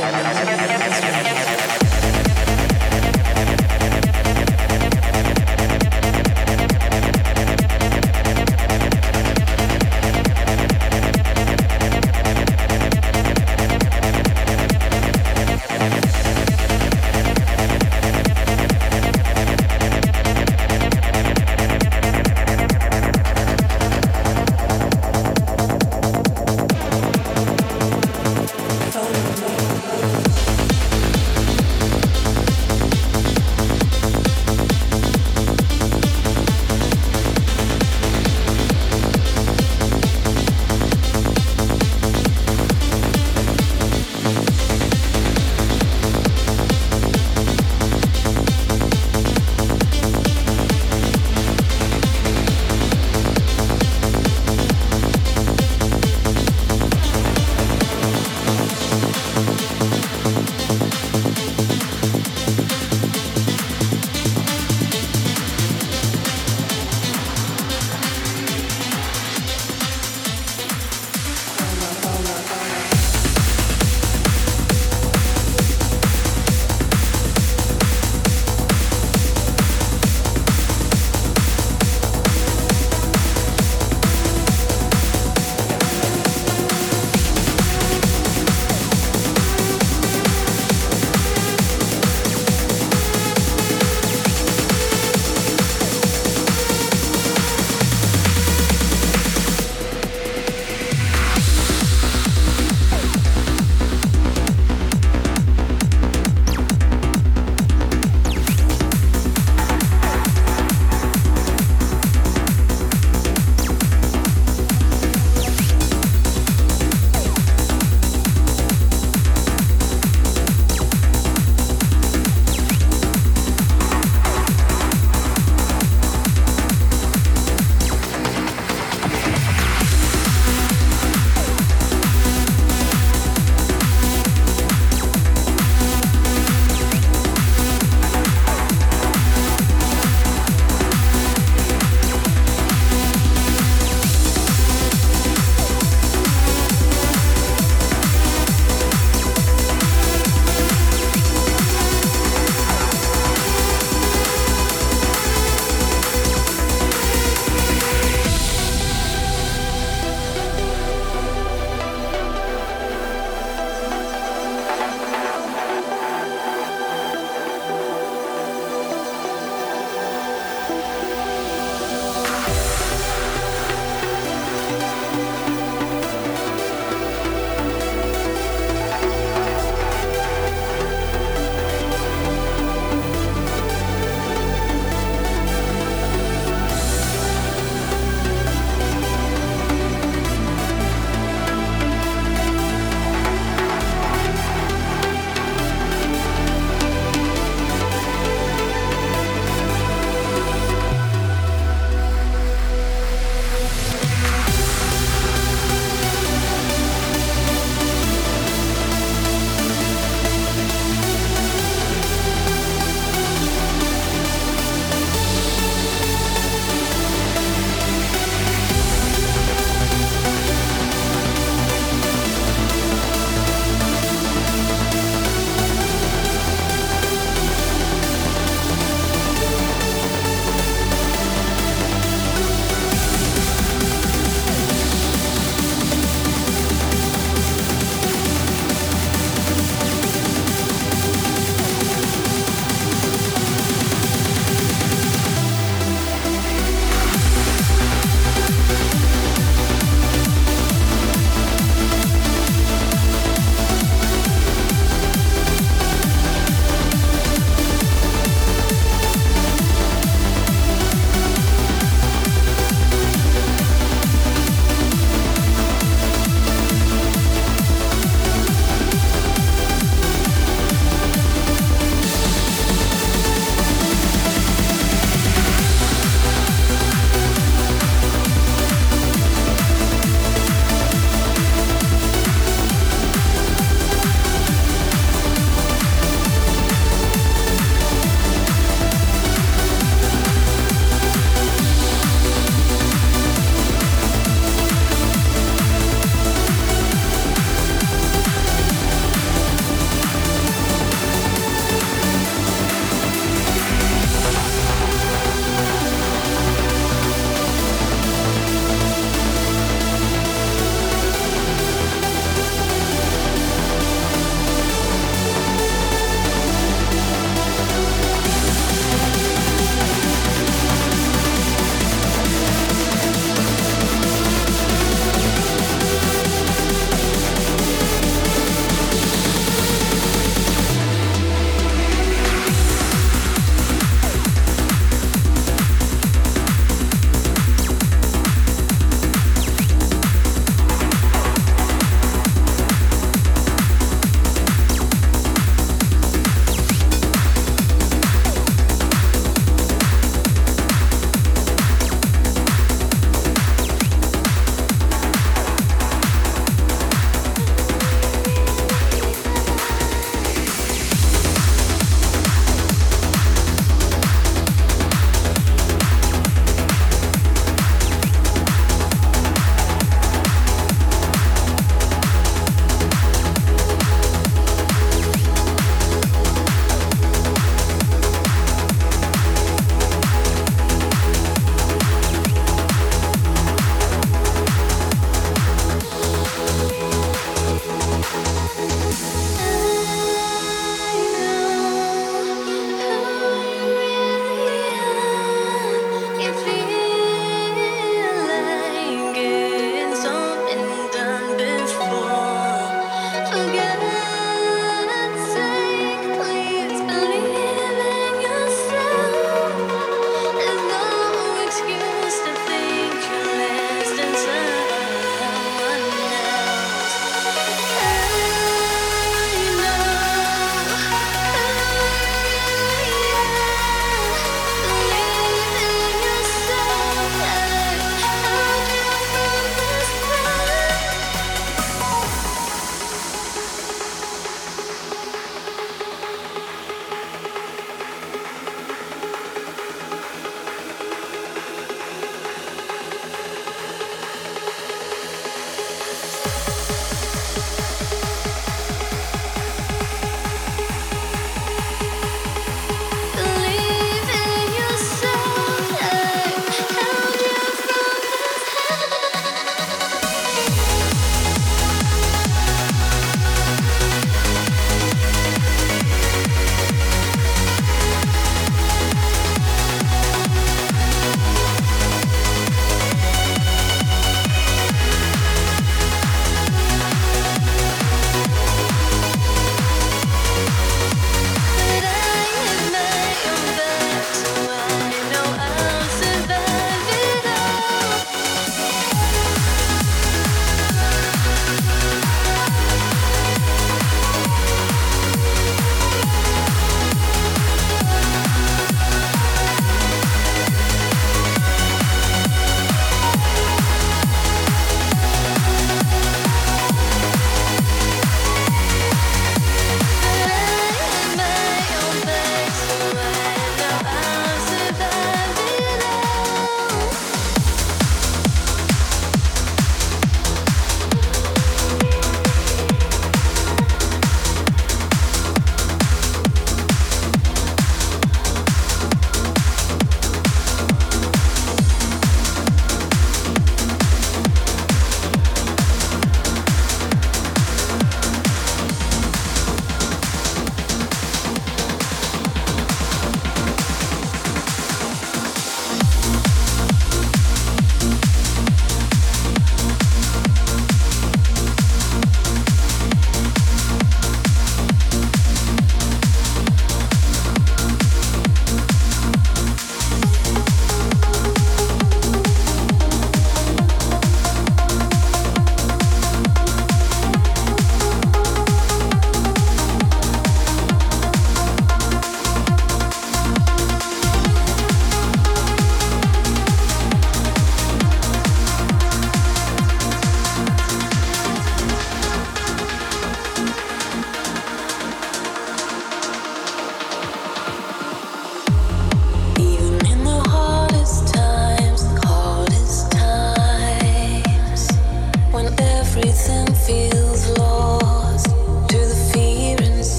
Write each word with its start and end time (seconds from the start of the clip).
canciones. 0.00 1.33